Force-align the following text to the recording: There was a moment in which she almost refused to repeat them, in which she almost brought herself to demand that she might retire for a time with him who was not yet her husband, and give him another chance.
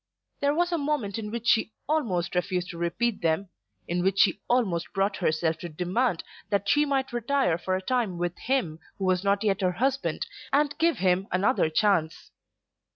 There 0.39 0.55
was 0.55 0.71
a 0.71 0.79
moment 0.79 1.19
in 1.19 1.29
which 1.29 1.45
she 1.45 1.73
almost 1.87 2.33
refused 2.33 2.71
to 2.71 2.77
repeat 2.79 3.21
them, 3.21 3.49
in 3.87 4.03
which 4.03 4.17
she 4.21 4.41
almost 4.47 4.91
brought 4.93 5.17
herself 5.17 5.59
to 5.59 5.69
demand 5.69 6.23
that 6.49 6.67
she 6.67 6.85
might 6.85 7.13
retire 7.13 7.59
for 7.59 7.75
a 7.75 7.83
time 7.83 8.17
with 8.17 8.35
him 8.39 8.79
who 8.97 9.05
was 9.05 9.23
not 9.23 9.43
yet 9.43 9.61
her 9.61 9.73
husband, 9.73 10.25
and 10.51 10.75
give 10.79 10.97
him 10.97 11.27
another 11.31 11.69
chance. 11.69 12.31